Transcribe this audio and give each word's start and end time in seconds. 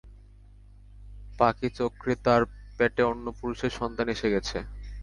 পাকেচক্রে 1.39 2.13
তার 2.25 2.41
পেটে 2.77 3.01
অন্য 3.03 3.25
পুরুষের 3.39 3.71
সন্তান 3.79 4.07
এসে 4.15 4.27
গেছে। 4.33 4.57